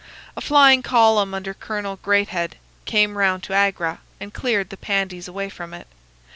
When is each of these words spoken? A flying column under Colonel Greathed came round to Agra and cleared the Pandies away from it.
A 0.35 0.41
flying 0.41 0.81
column 0.81 1.35
under 1.35 1.53
Colonel 1.53 1.97
Greathed 1.97 2.55
came 2.85 3.19
round 3.19 3.43
to 3.43 3.53
Agra 3.53 3.99
and 4.19 4.33
cleared 4.33 4.71
the 4.71 4.75
Pandies 4.77 5.27
away 5.27 5.47
from 5.47 5.75
it. 5.75 5.85